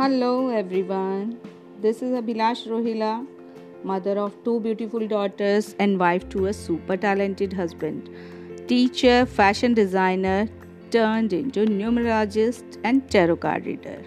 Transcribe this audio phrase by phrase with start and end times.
[0.00, 1.32] Hello everyone
[1.82, 3.12] this is Abhilash Rohila
[3.86, 8.08] mother of two beautiful daughters and wife to a super talented husband
[8.68, 10.48] teacher fashion designer
[10.92, 14.04] turned into numerologist and tarot card reader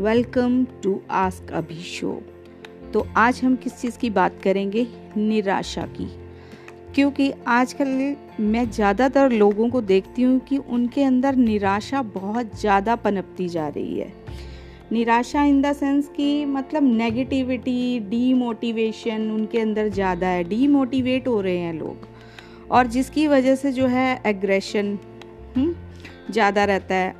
[0.00, 2.20] welcome to ask Abhi show
[2.92, 4.86] तो आज हम किस चीज़ की बात करेंगे?
[5.16, 6.10] निराशा की।
[6.94, 13.48] क्योंकि आजकल मैं ज़्यादातर लोगों को देखती हूँ कि उनके अंदर निराशा बहुत ज़्यादा पनपती
[13.48, 14.21] जा रही है।
[14.92, 21.58] निराशा इन द सेंस कि मतलब नेगेटिविटी डीमोटिवेशन उनके अंदर ज़्यादा है डीमोटिवेट हो रहे
[21.58, 22.08] हैं लोग।
[22.70, 24.98] और जिसकी वजह से जो है एग्रेशन
[25.56, 25.74] हम्म,
[26.30, 27.14] ज़्यादा रहता है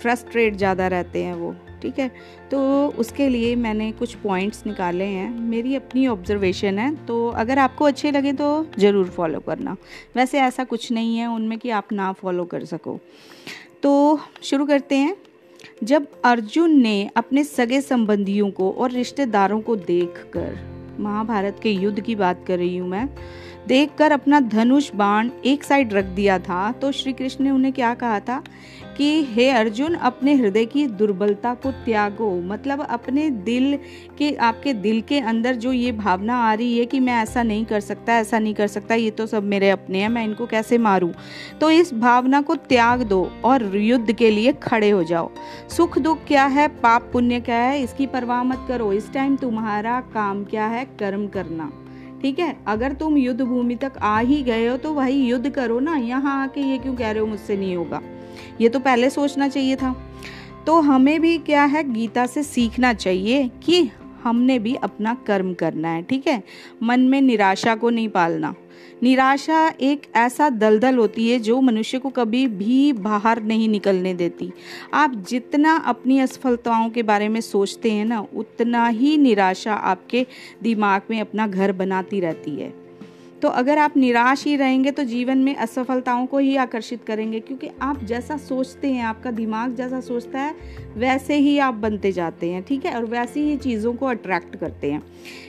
[0.00, 2.10] फ्रस्ट्रेट ज़्यादा रहते हैं वो ठीक है?
[2.50, 2.58] तो
[2.98, 8.10] उसके लिए मैंने कुछ पॉइंट्स निकाले हैं। मेरी अपनी ऑब्जर्वेशन है तो अगर आपको अच्छे
[8.10, 9.76] लगे तो ज़रूर फॉलो करना।
[10.16, 12.98] वैसे ऐसा कुछ नहीं है उनमें कि आप ना फॉलो कर सको।
[13.82, 15.16] तो शुरू करते हैं।
[15.84, 20.58] जब अर्जुन ने अपने सगे संबंधियों को और रिश्तेदारों को देखकर,
[21.00, 23.08] महाभारत के युद्ध की बात कर रही हूँ मैं,
[23.66, 27.94] देखकर अपना धनुष बाण एक साइड रख दिया था तो श्री कृष्ण ने उन्हें क्या
[27.94, 28.42] कहा था?
[28.96, 33.78] कि, हे अर्जुन, अपने हृदय की दुर्बलता को त्यागो। मतलब अपने दिल
[34.18, 37.64] के, आपके दिल के अंदर जो ये भावना आ रही है कि मैं ऐसा नहीं
[37.64, 40.78] कर सकता, ऐसा नहीं कर सकता, ये तो सब मेरे अपने हैं, मैं इनको कैसे
[40.78, 41.12] मारूं?
[41.60, 45.30] तो इस भावना को त्याग दो और युद्ध के लिए खड़े हो जाओ।
[45.70, 46.68] सुख दुख क्या है?
[46.68, 47.82] पाप पुण्य क्या है?
[47.82, 50.84] इसकी परवाह मत करो। इस टाइम तुम्हारा काम क्या है?
[50.84, 51.72] कर्म करना।
[52.22, 52.56] ठीक है?
[52.66, 56.42] अगर तुम युद्ध भूमि तक आ ही गए हो तो वही युद्ध करो ना। यहाँ
[56.42, 58.00] आके ये क्यों कह रहे हो मुझसे नहीं होगा?
[58.60, 60.12] ये तो पहले सोचना चाहिए था।
[60.66, 63.90] तो हमें भी क्या है, गीता से सीखना चाहिए कि
[64.22, 66.42] हमने भी अपना कर्म करना है, ठीक है?
[66.82, 68.54] मन में निराशा को नहीं पालना।
[69.02, 74.52] निराशा एक ऐसा दलदल होती है जो मनुष्य को कभी भी बाहर नहीं निकलने देती।
[74.94, 80.26] आप जितना अपनी असफलताओं के बारे में सोचते हैं ना, उतना ही निराशा आपके
[80.62, 82.85] दिमाग में अपना घर बनाती रहती है।
[83.46, 87.68] तो अगर आप निराश ही रहेंगे तो जीवन में असफलताओं को ही आकर्षित करेंगे, क्योंकि
[87.82, 90.54] आप जैसा सोचते हैं, आपका दिमाग जैसा सोचता है,
[90.96, 92.94] वैसे ही आप बनते जाते हैं, ठीक है?
[92.94, 95.02] और वैसी ही चीज़ों को अट्रैक्ट करते हैं।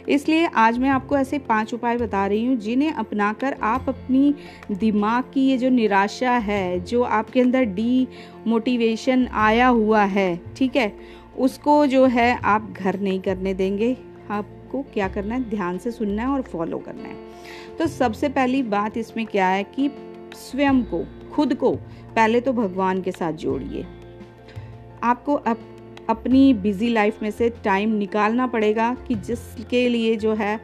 [0.08, 4.34] इसलिए आज मैं आपको ऐसे पाँच उपाय बता रही हूँ, जिन्हें अपनाकर आप अपनी
[4.72, 8.08] दिमाग की ये जो निराशा है, जो आपके अंदर डी
[8.48, 10.94] मोटिवेशन आया हुआ है, ठीक है?
[11.40, 13.96] उसको जो है आप घर नहीं करने देंगे।
[14.68, 17.16] आपको क्या करना है ध्यान से सुनना है और फॉलो करना है।
[17.78, 19.90] तो सबसे पहली बात इसमें क्या है कि
[20.36, 21.72] स्वयं को खुद को
[22.16, 23.86] पहले तो भगवान के साथ जोड़िए।
[25.04, 25.60] आपको अप,
[26.10, 30.60] अपनी बिज़ी लाइफ में से टाइम निकालना पड़ेगा कि जिसके लिए जो है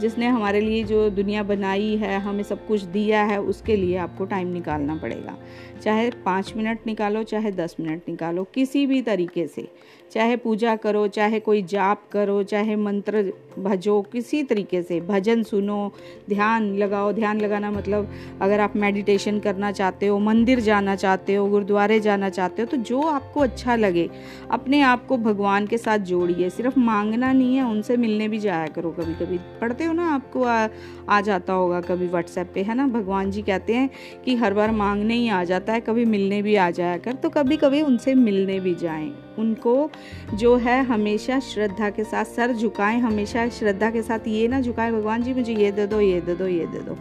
[0.00, 4.24] जिसने हमारे लिए जो दुनिया बनाई है हमें सब कुछ दिया है उसके लिए आपको
[4.24, 5.36] टाइम निकालना पड़ेगा।
[5.82, 9.68] चाहे पाँच मिनट निकालो चाहे दस मिनट निकालो किसी भी तरीके से।
[10.14, 13.22] चाहे पूजा करो चाहे कोई जाप करो चाहे मंत्र
[13.58, 15.92] भजो किसी तरीके से भजन सुनो
[16.28, 18.10] ध्यान लगाओ। ध्यान लगाना मतलब
[18.42, 22.76] अगर आप मेडिटेशन करना चाहते हो मंदिर जाना चाहते हो गुरुद्वारे जाना चाहते हो तो
[22.76, 24.08] जो आपको अच्छा लगे
[24.50, 28.66] अपने आप को भगवान के साथ जोड़िए। सिर्फ़ मांगना नहीं है उनसे मिलने भी जाया
[28.66, 30.68] करो कभी कभी पढ़ते हो ना आपको आ,
[31.08, 32.86] आ जाता होगा कभी व्हाट्सएप पे है ना?
[32.88, 33.90] भगवान जी कहते हैं
[34.24, 37.30] कि हर बार मांगने ही आ जाता है कभी मिलने भी आ जाया कर तो
[37.30, 39.90] कभी कभी उनसे मिलने भी जाएँ। उनको
[40.34, 44.92] जो है हमेशा श्रद्धा के साथ सर झुकाएँ, हमेशा श्रद्धा के साथ ये ना झुकाएँ,
[44.92, 46.96] भगवान जी मुझे ये दे दो, ये दे दो, ये दे दो।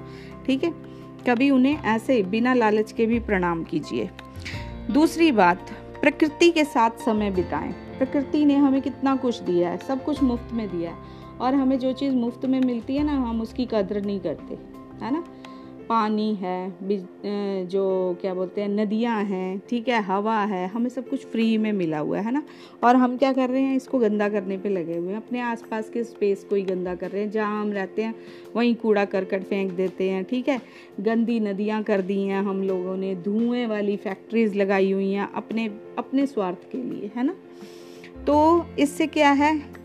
[0.45, 0.73] ठीक है?
[1.29, 4.09] कभी उन्हें ऐसे बिना लालच के भी प्रणाम कीजिए।
[4.91, 5.71] दूसरी बात,
[6.01, 10.53] प्रकृति के साथ समय बिताएँ। प्रकृति ने हमें कितना कुछ दिया है, सब कुछ मुफ़्त
[10.53, 10.97] में दिया है।
[11.41, 14.53] और हमें जो चीज़ मुफ़्त में मिलती है ना, हम उसकी कदर नहीं करते,
[15.05, 15.23] है ना?
[15.89, 17.83] पानी है जो
[18.21, 21.99] क्या बोलते हैं, नदियाँ हैं, ठीक है, हवा है, हमें सब कुछ फ्री में मिला
[21.99, 22.43] हुआ है ना?
[22.83, 25.89] और हम क्या कर रहे हैं, इसको गंदा करने पे लगे हुए हैं। अपने आसपास
[25.89, 28.15] के स्पेस को ही गंदा कर रहे हैं, जहाँ हम रहते हैं,
[28.55, 30.61] वहीं कूड़ा करकट फेंक देते हैं, ठीक है?
[30.99, 35.65] गंदी नदियाँ कर दी हैं हम लोगों ने, धुएँ वाली फैक्ट्रीज लगाई हुई हैं अपने
[35.97, 37.35] अपने स्वार्थ के लिए, है ना?
[38.27, 39.82] तो इससे क्या है?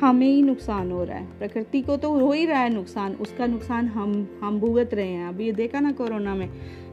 [0.00, 3.46] हमें ही नुकसान हो रहा है। प्रकृति को तो हो ही रहा है नुकसान, उसका
[3.46, 6.48] नुकसान हम हम भुगत रहे हैं। अभी ये देखा ना कोरोना में,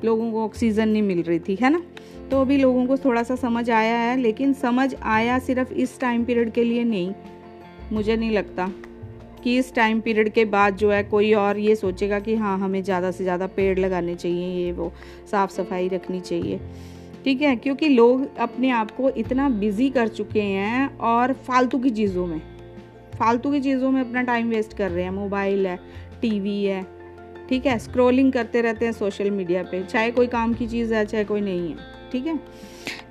[0.05, 1.81] लोगों को ऑक्सीजन नहीं मिल रही थी, है ना?
[2.31, 6.23] तो अभी लोगों को थोड़ा सा समझ आया है, लेकिन समझ आया सिर्फ़ इस टाइम
[6.25, 7.13] पीरियड के लिए नहीं।
[7.91, 8.69] मुझे नहीं लगता
[9.43, 12.81] कि इस टाइम पीरियड के बाद जो है कोई और ये सोचेगा कि हाँ हमें
[12.83, 14.91] ज़्यादा से ज़्यादा पेड़ लगाने चाहिए, ये वो
[15.31, 16.59] साफ़ सफ़ाई रखनी चाहिए।
[17.23, 17.55] ठीक है?
[17.55, 22.41] क्योंकि लोग अपने आप को इतना बिज़ी कर चुके हैं और फालतू की चीज़ों में।
[23.19, 25.79] फालतू की चीज़ों में अपना टाइम वेस्ट कर रहे हैं मोबाइल है
[26.21, 26.85] टीवी है,
[27.49, 27.77] ठीक है?
[27.79, 31.41] स्क्रोलिंग करते रहते हैं सोशल मीडिया पे, चाहे कोई काम की चीज़ है, चाहे कोई
[31.41, 31.75] नहीं है,
[32.11, 32.39] ठीक है?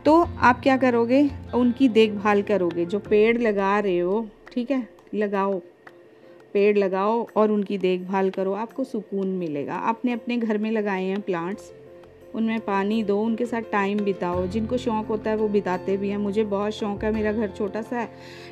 [0.04, 1.30] तो आप क्या करोगे?
[1.54, 4.88] उनकी देखभाल करोगे, जो पेड़ लगा रहे हो, ठीक है?
[5.14, 5.58] लगाओ,
[6.52, 11.20] पेड़ लगाओ और उनकी देखभाल करो, आपको सुकून मिलेगा। आपने अपने घर में लगाए हैं
[11.20, 11.72] प्लांट्स
[12.34, 16.18] उनमें पानी दो, उनके साथ टाइम बिताओ। जिनको शौक़ होता है वो बिताते भी हैं।
[16.18, 18.08] मुझे बहुत शौक़ है, मेरा घर छोटा सा है,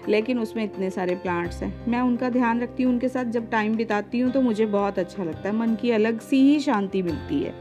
[0.09, 3.77] लेकिन उसमें इतने सारे प्लांट्स हैं। मैं उनका ध्यान रखती हूँ, उनके साथ जब टाइम
[3.77, 7.43] बिताती हूँ तो मुझे बहुत अच्छा लगता है। मन की अलग सी ही शांति मिलती
[7.43, 7.55] है।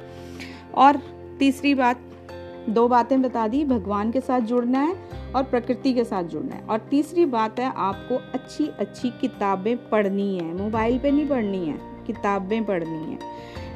[0.75, 1.01] और
[1.39, 2.01] तीसरी बात,
[2.69, 4.95] दो बातें बता दी। भगवान के साथ जुड़ना है
[5.35, 10.37] और प्रकृति के साथ जुड़ना है। और तीसरी बात है, आपको अच्छी अच्छी किताबें पढ़नी
[10.37, 11.77] है। मोबाइल पे नहीं पढ़नी है,
[12.07, 13.19] किताबें पढ़नी है।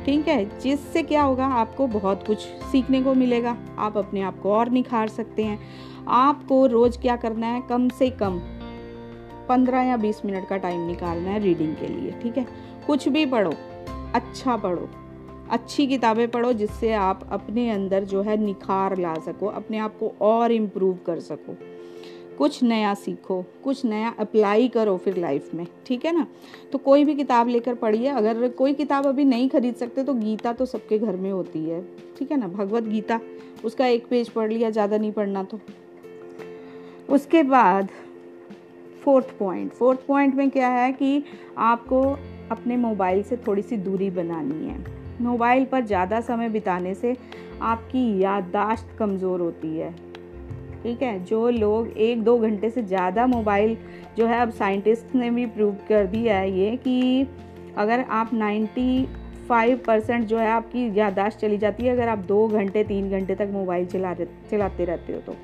[0.06, 2.40] ठीक है, जिससे क्या होगा, आपको बहुत कुछ
[2.72, 5.60] सीखने को मिलेगा। आप अपने आप को और निखार सकते हैं।
[6.08, 8.40] आपको रोज़ क्या करना है, कम से कम
[9.50, 12.46] पंद्रह या बीस मिनट का टाइम निकालना है रीडिंग के लिए, ठीक है?
[12.88, 13.54] कुछ भी पढ़ो
[14.16, 14.90] अच्छा पढ़ो,
[15.52, 20.14] अच्छी किताबें पढ़ो, जिससे आप अपने अंदर जो है निखार ला सको, अपने आप को
[20.22, 21.58] और इम्प्रूव कर सको।
[22.38, 26.26] कुछ नया सीखो, कुछ नया अप्लाई करो फिर लाइफ में, ठीक है ना?
[26.72, 30.54] तो कोई भी किताब लेकर पढ़िए, अगर कोई किताब अभी नहीं खरीद सकते तो गीता
[30.54, 31.82] तो सबके घर में होती है,
[32.18, 32.48] ठीक है ना?
[32.48, 33.20] भगवत गीता,
[33.66, 35.60] उसका एक पेज पढ़ लिया, ज़्यादा नहीं पढ़ना तो।
[37.10, 37.90] उसके बाद
[39.04, 41.24] फोर्थ पॉइंट फोर्थ पॉइंट में क्या है कि
[41.58, 42.02] आपको
[42.52, 44.78] अपने मोबाइल से थोड़ी सी दूरी बनानी है।
[45.22, 47.16] मोबाइल पर ज़्यादा समय बिताने से
[47.62, 49.94] आपकी याददाश्त कमज़ोर होती है।
[50.84, 51.24] ठीक है?
[51.26, 53.78] जो लोग एक दो घंटे से ज़्यादा मोबाइल
[54.18, 57.28] जो है, अब साइंटिस्ट ने भी प्रूव कर दिया है ये कि
[57.78, 62.84] अगर आप 95 परसेंट जो है आपकी याददाश्त चली जाती है, अगर आप दो घंटे,
[62.84, 65.36] तीन घंटे तक मोबाइल चला चलाते रहते हो तो।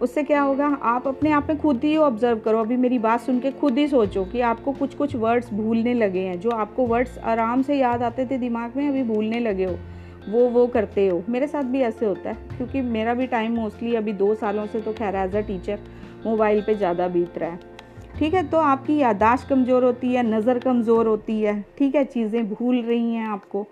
[0.00, 0.66] उससे क्या होगा?
[0.82, 3.86] आप अपने आप में खुद ही ऑब्ज़र्व करो। अभी मेरी बात सुन के खुद ही
[3.88, 8.02] सोचो कि आपको कुछ कुछ वर्ड्स भूलने लगे हैं, जो आपको वर्ड्स आराम से याद
[8.02, 9.76] आते थे दिमाग में, अभी भूलने लगे हो।
[10.28, 13.94] वो वो करते हो। मेरे साथ भी ऐसे होता है, क्योंकि मेरा भी टाइम मोस्टली
[13.96, 15.78] अभी दो सालों से तो खैर एज अ टीचर
[16.26, 17.70] मोबाइल पे ज़्यादा बीत रहा है।
[18.18, 22.48] ठीक है तो आपकी यादाश्त कमज़ोर होती है, नज़र कमज़ोर होती है, ठीक है, चीज़ें
[22.48, 23.66] भूल रही हैं आपको।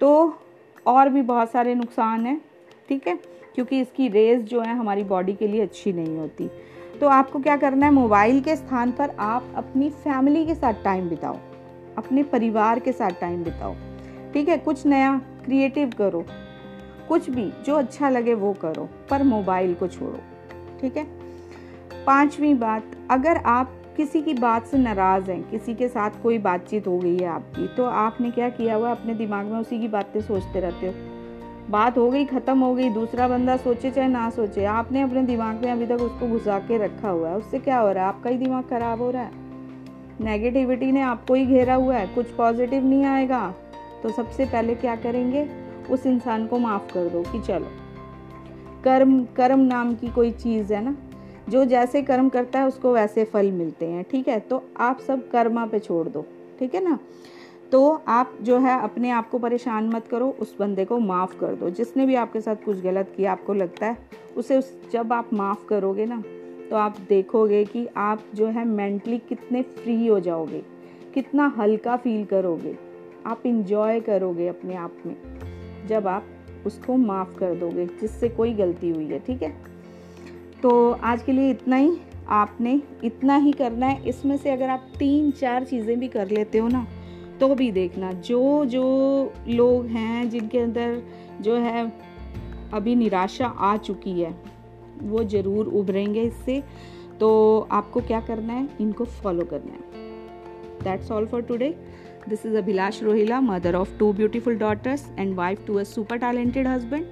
[0.00, 0.38] तो
[0.86, 2.40] और भी बहुत सारे नुकसान हैं,
[2.88, 3.18] ठीक है,
[3.54, 6.50] क्योंकि इसकी रेज जो है हमारी बॉडी के लिए अच्छी नहीं होती।
[7.00, 11.08] तो आपको क्या करना है मोबाइल के स्थान पर आप अपनी फैमिली के साथ टाइम
[11.08, 11.36] बिताओ,
[11.98, 13.74] अपने परिवार के साथ टाइम बिताओ।
[14.32, 16.24] ठीक है, कुछ नया क्रिएटिव करो।
[17.08, 20.18] कुछ भी, जो अच्छा लगे वो करो, पर मोबाइल को छोड़ो,
[20.80, 21.04] ठीक है?
[22.06, 26.86] पांचवी बात, अगर आप किसी की बात से नाराज़ हैं, किसी के साथ कोई बातचीत
[26.86, 30.20] हो गई है आपकी तो आपने क्या किया हुआ अपने दिमाग में उसी की बातें
[30.20, 30.92] सोचते रहते हो।
[31.70, 35.64] बात हो गई, ख़त्म हो गई, दूसरा बंदा सोचे चाहे ना सोचे, आपने अपने दिमाग
[35.64, 38.08] में अभी तक उसको घुसा के रखा हुआ है। उससे क्या हो रहा है?
[38.08, 39.30] आपका ही दिमाग ख़राब हो रहा है।
[40.20, 43.54] नेगेटिविटी ने आपको ही घेरा हुआ है। कुछ पॉजिटिव नहीं आएगा।
[44.02, 45.48] तो सबसे पहले क्या करेंगे?
[45.90, 47.66] उस इंसान को माफ़ कर दो कि चलो।
[48.84, 50.96] कर्म कर्म नाम की कोई चीज़ है ना?
[51.48, 54.40] जो जैसे कर्म करता है, उसको वैसे फल मिलते हैं, ठीक है?
[54.40, 56.24] तो आप सब कर्मा पे छोड़ दो,
[56.58, 56.98] ठीक है ना?
[57.72, 61.54] तो आप जो है, अपने आप को परेशान मत करो, उस बंदे को माफ़ कर
[61.54, 63.96] दो। जिसने भी आपके साथ कुछ गलत किया, आपको लगता है,
[64.36, 66.22] उसे उस, जब आप माफ़ करोगे ना
[66.70, 70.62] तो आप देखोगे कि आप जो है, मेंटली कितने फ्री हो जाओगे,
[71.14, 72.89] कितना हल्का फील करोगे।
[73.26, 75.16] आप इंजॉय करोगे अपने आप में,
[75.88, 76.26] जब आप
[76.66, 79.52] उसको माफ़ कर दोगे, जिससे कोई गलती हुई है, ठीक है?
[80.62, 81.96] तो आज के लिए इतना ही।
[82.28, 86.58] आपने इतना ही करना है। इसमें से अगर आप तीन चार चीज़ें भी कर लेते
[86.58, 86.86] हो ना
[87.40, 91.02] तो भी देखना। जो जो लोग हैं जिनके अंदर
[91.40, 91.92] जो है
[92.74, 94.34] अभी निराशा आ चुकी है,
[95.02, 96.62] वो ज़रूर उभरेंगे इससे।
[97.20, 98.68] तो आपको क्या करना है?
[98.80, 99.80] इनको फॉलो करना है।
[100.84, 101.74] That's all for today
[102.26, 106.66] This is Abhilash Rohila, mother of two beautiful daughters and wife to a super talented
[106.66, 107.06] husband,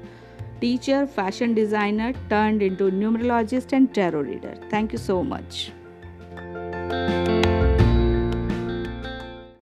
[0.61, 4.55] teacher, fashion designer turned into numerologist and tarot reader.
[4.69, 5.73] Thank you so much.